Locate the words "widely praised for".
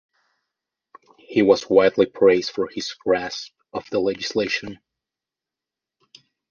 1.69-2.67